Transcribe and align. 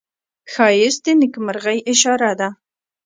ښایست 0.53 1.01
د 1.05 1.07
نیکمرغۍ 1.21 1.79
اشاره 1.91 2.31
ده 2.39 2.49